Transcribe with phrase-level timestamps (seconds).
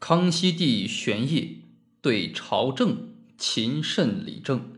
[0.00, 1.58] 康熙帝玄烨
[2.00, 4.72] 对朝政勤慎理政。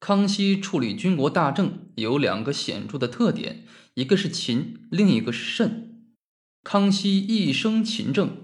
[0.00, 3.64] 康熙处理军国大政有两个显著的特点，
[3.94, 6.08] 一个是勤，另一个是慎。
[6.64, 8.36] 康熙一生勤政，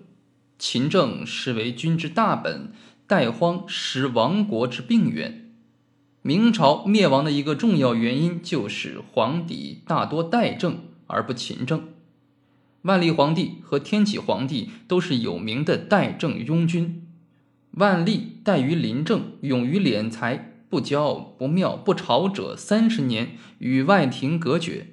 [0.56, 2.72] 勤政实为君之大本，
[3.08, 5.52] 殆荒使亡国之病源。
[6.22, 11.88] 明朝灭亡的一个重要原因就是皇帝大多怠政而不勤政。
[12.82, 17.06] 万历皇帝和天启皇帝都是有名的怠政庸君。
[17.72, 24.88] 万历怠于临政，勇于敛财，不骄不妙不朝者三十年，与外廷隔绝。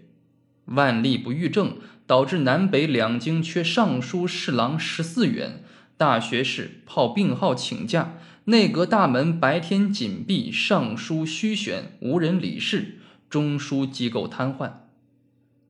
[0.65, 5.63] 万历不御政，导致南北两京缺尚书侍郎十四员，
[5.95, 14.84] 大学士泡病号请假，内阁大门白天紧闭，尚书虚选，无人理事，中枢机构瘫痪。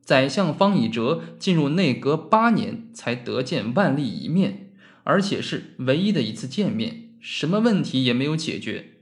[0.06, 4.70] 宰相方以哲进入内阁八年才得见万历一面，
[5.02, 8.92] 而且是唯一的一次见面，什么问题也没有解决。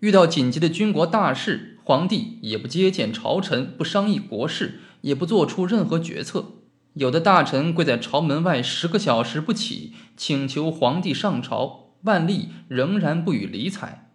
[0.00, 6.56] 遇到紧急的军国大事，皇帝也不接见朝臣，不商议国事，也不做出任何决策。
[6.92, 14.10] 有的大臣跪在朝门外十个小时不起，请求皇帝上朝，万历仍然不予理睬。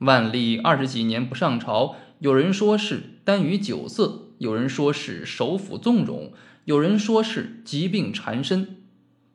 [0.00, 4.28] 万历二十几年不上朝，有人说是耽于酒色。
[4.42, 6.32] 有人说是首辅纵容，
[6.64, 8.78] 有人说是疾病缠身，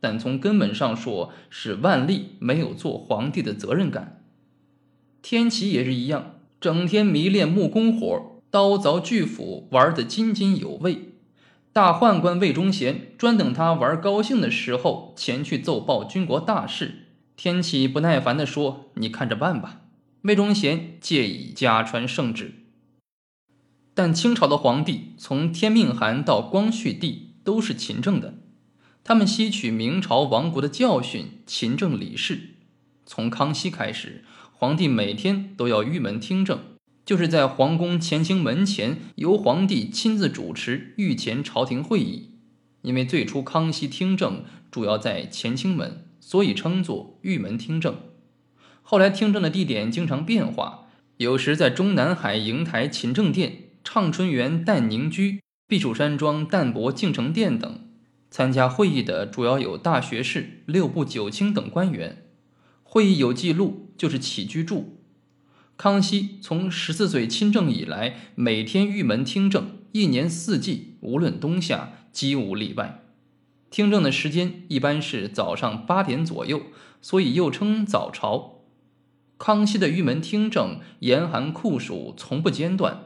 [0.02, 4.22] 但从根本上说，是万历没有做皇帝的责任感。
[5.22, 11.14] 天启也是一样，整天迷恋木工活，刀凿锯斧玩得津津有味。
[11.72, 17.06] 大宦官魏忠贤专等他玩高兴的时候前去奏报军国大事。
[17.38, 19.84] 天启不耐烦地说：“你看着办吧。”
[20.24, 22.67] 魏忠贤借以家传圣旨。
[23.98, 28.36] 但清朝的皇帝从天命汗到光绪帝都是勤政的，
[29.04, 32.58] 他们吸取明朝亡国的教训，勤政理事。
[33.08, 34.24] 从康熙开始，
[34.54, 36.60] 皇帝每天都要御门听政，
[37.04, 42.36] 就是在皇宫乾清门前由皇帝亲自主持御前朝廷会议。
[42.84, 47.96] 因为最初康熙听政主要在乾清门，所以称作御门听政。
[48.84, 53.64] 后来听政的地点经常变化，有时在中南海瀛台勤政殿。
[53.90, 57.80] 畅春园淡宁居、避暑山庄淡泊敬诚殿等，
[58.30, 62.26] 参加会议的主要有大学士、六部九卿等官员。
[62.84, 64.98] 会议有记录，就是起居注。
[65.78, 73.06] 康熙从十四岁亲政以来，每天御门听政，一年四季，无论冬夏，几无例外。
[73.70, 76.64] 听政的时间一般是早上八点左右，
[77.02, 78.64] 所以又称早朝。
[79.38, 83.06] 康熙的御门听政，严寒酷暑，从不间断。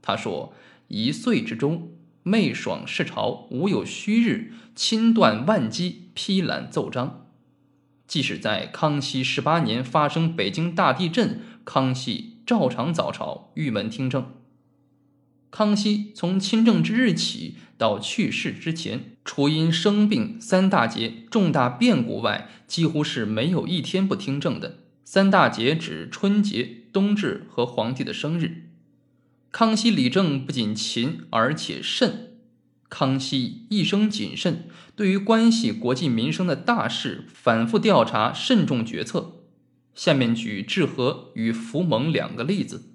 [0.00, 0.52] 他说
[0.88, 1.90] ：“一岁之中，
[2.22, 7.26] 昧爽视朝，无有虚日，亲断万机，批览奏章。
[8.06, 14.32] 即使在康熙十八年发生北京大地震，康熙照常早朝，御门听政。
[15.50, 24.78] 康熙从亲政之日起到去世之前，除因生病、三大节、重大变故外，几乎是没有一天不听政的。
[25.04, 28.64] 三大节指春节、冬至和皇帝的生日。”
[29.50, 32.38] 康熙理政不仅勤，而且慎。
[32.90, 39.42] 康熙一生谨慎，对于关系国计民生的大事，反复调查，慎重决策。
[39.94, 42.90] 下面举治和与福蒙两个例子。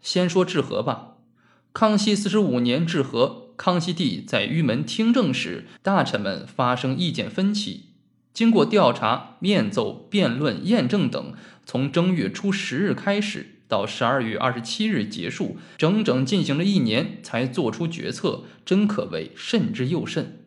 [0.00, 1.12] 先说治和吧。
[1.72, 7.90] 康熙四十五年治和，康熙帝在玉门听政时，大臣们发生意见分歧，
[8.32, 11.34] 经过调查、面奏、辩论、验证等，
[11.64, 13.53] 从正月初十日开始。
[13.66, 20.44] 到十二月二十七日结束，整整进行了一年才做出决策，真可谓慎之又慎。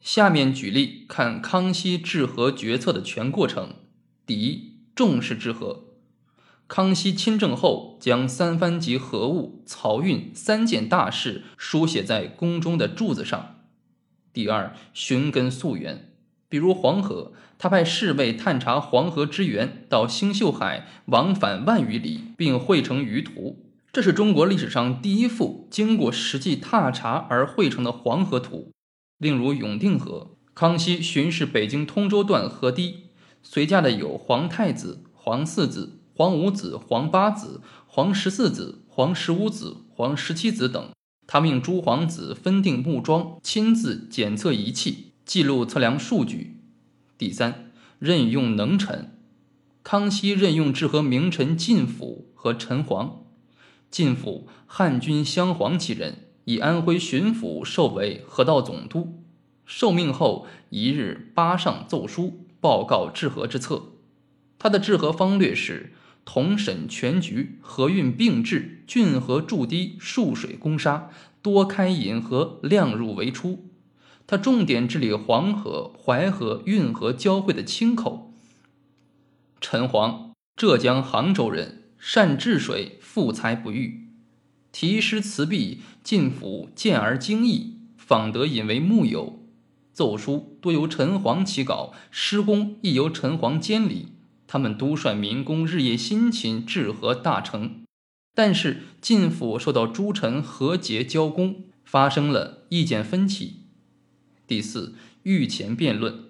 [0.00, 3.74] 下面举例看康熙治河决策的全过程。
[4.24, 5.84] 第一，重视治河。
[6.66, 13.56] 康熙亲政后，将三藩级和务、漕运三件大事书写在宫中的柱子上。
[14.32, 16.12] 第二，寻根溯源。
[16.48, 23.66] 比如黄河，他派侍卫探查黄河之源，到星宿海往返万余里，并绘成舆图。
[23.92, 28.70] 这是中国历史上第一幅经过实际踏查而绘成的黄河图。
[29.18, 33.10] 另如永定河，康熙巡视北京通州段河堤，
[33.42, 40.88] 随驾的有皇太子、皇四子、皇五子、皇八子、皇十四子、皇十五子、皇十七子等。
[41.26, 45.12] 他命诸皇子分定木桩，亲自检测仪器。
[45.26, 46.59] 记录测量数据。
[47.20, 49.12] 第三，任用能臣。
[49.82, 53.26] 康熙任用治和名臣靳辅和陈黄。
[53.90, 59.22] 靳辅，汉军镶黄旗人，以安徽巡抚授为河道总督。
[59.66, 63.82] 受命后一日八上奏书报告治河之策。
[64.58, 65.92] 他的治河方略是
[66.24, 71.10] 统审全局，河运并治，浚河筑堤，束水攻沙，
[71.42, 73.66] 多开引河，量入为出。
[74.30, 78.32] 他重点治理黄河、淮河、运河交汇的清口。
[79.60, 84.06] 陈黄，浙江杭州人，善治水，富才不遇。
[84.70, 89.40] 题诗词壁，晋府见而惊异，访得引为木友。
[89.92, 94.12] 奏书多由陈黄起稿，施工亦由陈黄监理。
[94.46, 97.82] 他们督率民工日夜辛勤治河大成。
[98.32, 103.59] 但是晋府受到诸臣和解交工，发生了意见分歧。
[104.50, 106.24] 第四，御前辩论。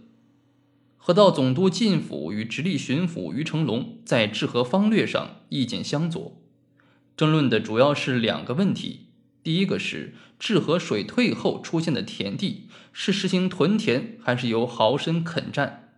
[0.98, 6.38] 河道总督靳府与直隶巡抚于成龙在治河方略上意见相左，
[7.16, 9.06] 争论的主要是两个问题。
[9.42, 15.94] 第一个是治河水退后出现的田地是实行屯田还是由豪绅垦占，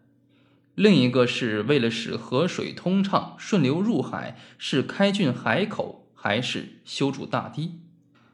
[0.76, 7.80] 另一个是为了使河水通畅顺流入海，是开浚海口还是修筑大堤？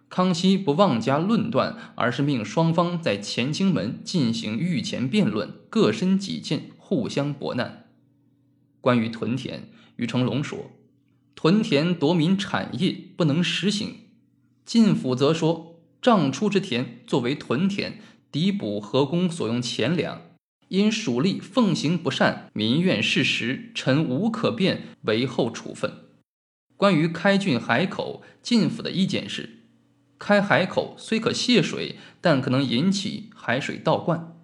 [0.08, 7.86] 康熙不妄加论断，而是命双方在乾清门进行御前辩论，各身己见，互相驳难。
[8.80, 10.70] 关于屯田，于成龙说
[11.36, 13.96] ：“屯田夺民产业，不能实行。”
[14.64, 18.00] 晋府则说：“丈出之田作为屯田，
[18.32, 20.22] 抵补河工所用钱粮，
[20.68, 25.92] 因属吏奉行不善，民怨事实，臣无可辩，为后处分。”
[26.76, 29.57] 关于开浚海口，晋府的意见是：
[30.18, 34.34] 开海口虽可泄水，但可能引起海水倒灌。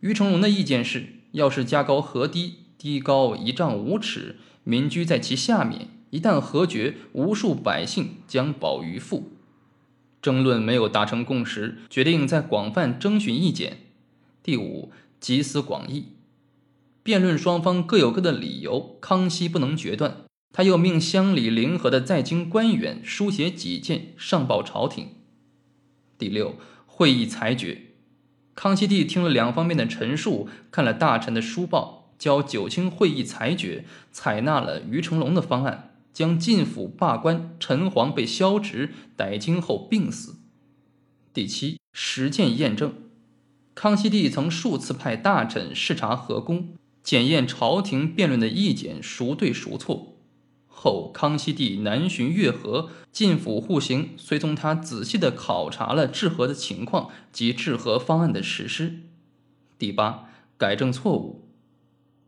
[0.00, 9.30] 于成龙的意见是：要是加高河堤，堤高一丈五尺，民居在其下面，一旦河决，无数百姓将保于腹。
[10.20, 13.78] 争论没有达成共识，决定再广泛征询意见。
[14.42, 16.08] 第五，集思广益。
[17.02, 20.23] 辩论双方各有各的理由，康熙不能决断，
[20.56, 25.08] 他又命乡里临河的在京官员书写己见，上报朝廷。
[26.16, 26.54] 第六，
[26.86, 27.86] 会议裁决。
[28.54, 35.96] 康熙帝听了两方面的陈述，看了大臣的书报，交九卿会议裁决，采纳了于成龙的方案。
[36.12, 40.36] 将晋府罢官，陈皇被削职，逮京后病死。
[41.32, 42.94] 第七，实践验证。
[43.74, 50.13] 康熙帝曾数次派大臣视察河工，检验朝廷辩论的意见孰对孰错。
[50.76, 59.00] 后康熙帝南巡越河，晋府户刑随从他仔细地考察了治河的情况及治河方案的实施。
[59.78, 60.28] 第八，
[60.58, 61.48] 改正错误。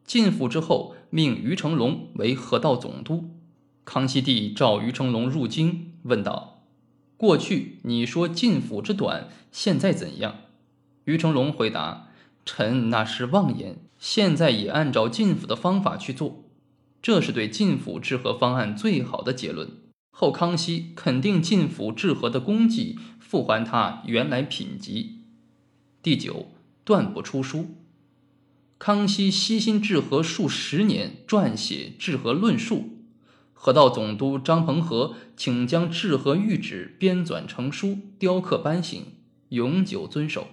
[0.05, 3.31] 晋府之后，命于成龙为河道总督。
[3.85, 6.63] 康熙帝召于成龙入京，问道
[7.19, 10.37] ：“过去你说晋府之短，现在怎样？”
[11.05, 12.09] 于成龙回答
[12.47, 16.45] ：“臣那是妄言，现在也按照晋府的方法去做，
[17.07, 19.71] 这是对晋府治河方案最好的结论。
[20.11, 25.21] 后康熙肯定晋府治河的功绩，复还他原来品级。”
[26.03, 26.49] 第九，
[26.83, 27.77] 断不出书。
[28.81, 32.89] 康熙悉心治河数十年，撰写治河论述。
[33.55, 39.05] 河道总督张鹏和请将治河谕旨编纂成书，雕刻颁行，
[39.51, 40.49] 永久遵守。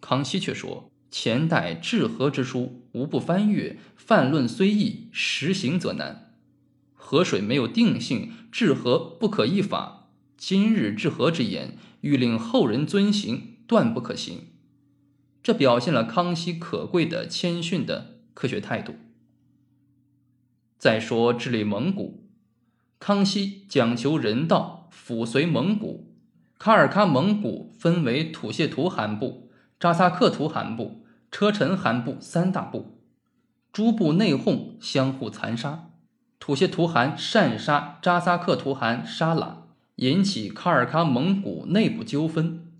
[0.00, 6.34] 康熙却说：“前代治河之书，无不翻阅，范论虽易，实行则难。
[6.92, 10.10] 河水没有定性，治河不可一法。
[10.36, 14.48] 今日治河之言，欲令后人遵行，断不可行。”
[15.42, 18.96] 这表现了康熙可贵的谦逊的科学态度。
[20.76, 22.28] 再说治理蒙古，
[22.98, 26.14] 康熙讲求人道，抚绥蒙古。
[26.58, 31.05] 卡尔喀蒙古分为土谢图汗部、扎萨克图汗部、
[31.38, 32.96] 车臣汗部三大部，
[33.70, 35.90] 诸部内讧，相互残杀。
[36.40, 39.56] 土谢图汗擅杀扎萨克图汗沙喇，
[39.96, 42.72] 引起卡尔喀蒙古内部纠纷。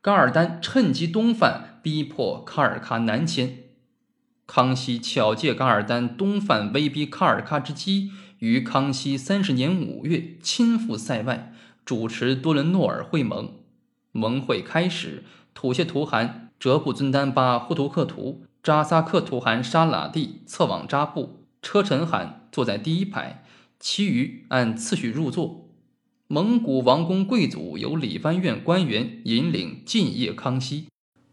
[0.00, 3.58] 噶尔丹趁机东犯，逼迫卡尔喀南迁。
[4.48, 11.52] 康熙巧借噶尔丹东犯威逼卡尔喀之机，于康熙三十年五月亲赴塞外，
[11.84, 13.52] 主持多伦诺尔会盟。
[14.10, 15.22] 盟会开始，
[15.54, 23.42] 土谢图汗哲布尊丹巴呼图克图、扎萨克图汗沙喇帝侧往扎布，车臣汗坐在第一排，
[23.80, 25.68] 其余按次序入座。
[26.28, 30.86] 蒙古王公贵族由理藩院官员引领进谒康熙。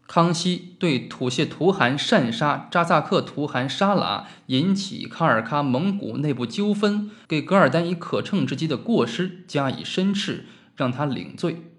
[0.08, 11.69] 康熙对土谢图汗擅杀扎萨克图汗沙喇，引起卡尔喀蒙古内部纠纷，给噶尔丹以可乘之机的过失加以申斥，让他领罪。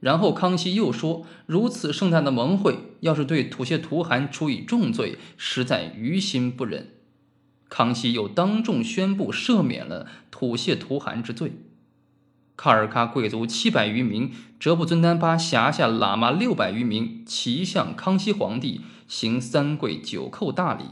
[0.00, 6.90] 然后康熙又说：“如此盛大的盟会，要是对吐谢图汗处以重罪，实在于心不忍。”
[7.68, 11.52] 康熙又当众宣布赦免了吐谢图汗之罪。
[12.56, 20.84] 卡尔喀贵族七百余名，哲布尊丹巴辖下喇嘛六百余名，齐向康熙皇帝行三跪九叩大礼。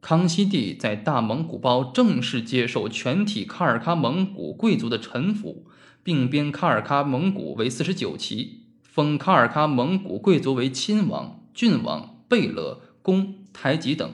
[0.00, 5.66] 康熙帝在大蒙古包正式接受全体卡尔喀蒙古贵族的臣服。
[6.02, 14.12] 并编卡尔喀蒙古为四十九旗，封卡尔喀蒙古贵族为亲王、郡王、贝勒、公、台吉等，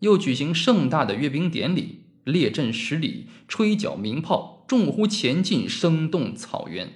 [0.00, 6.92] 又举行盛大的阅兵典礼，列阵十里，吹角鸣炮，重呼前进，声动草原。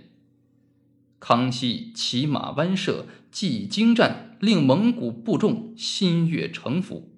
[1.18, 7.08] 康熙骑马弯射，技艺精湛，令蒙古部众心悦诚服。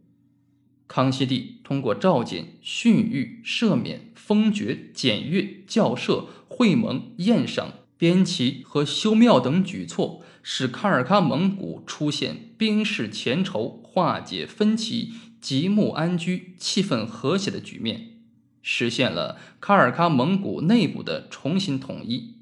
[0.87, 18.21] 康熙帝通过召见、训谕、赦免、封爵、检阅、校射、会盟、宴赏、编旗和修庙等举措，使卡尔喀蒙古出现兵事前仇、化解分歧、极目安居、气氛和谐的局面，
[18.63, 22.37] 实现了卡尔喀蒙古内部的重新统一。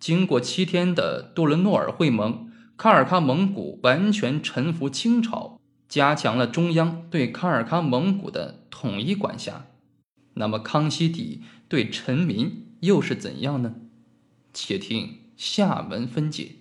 [0.00, 5.60] 经过七天的多伦诺尔会盟，卡尔喀蒙古完全臣服清朝。
[5.86, 9.66] 加强了中央对卡尔喀蒙古的统一管辖，
[10.32, 13.74] 那么康熙帝对臣民又是怎样呢？
[14.52, 16.56] 且听下文分解。